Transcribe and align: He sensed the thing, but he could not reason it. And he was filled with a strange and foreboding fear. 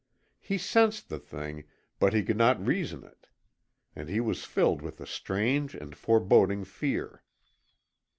He 0.39 0.57
sensed 0.57 1.09
the 1.09 1.19
thing, 1.19 1.65
but 1.99 2.11
he 2.11 2.23
could 2.23 2.35
not 2.35 2.65
reason 2.65 3.03
it. 3.03 3.27
And 3.95 4.09
he 4.09 4.19
was 4.19 4.45
filled 4.45 4.81
with 4.81 4.99
a 4.99 5.05
strange 5.05 5.75
and 5.75 5.95
foreboding 5.95 6.63
fear. 6.63 7.21